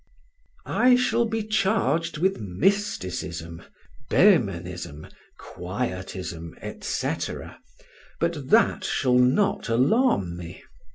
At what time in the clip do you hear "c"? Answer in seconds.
6.81-7.13